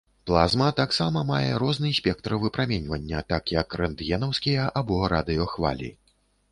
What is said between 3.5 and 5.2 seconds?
як рэнтгенаўскія або